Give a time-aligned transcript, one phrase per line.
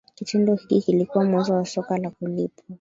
[0.15, 2.63] Kitendo hiki kilikuwa mwanzo wa soka la kulipwa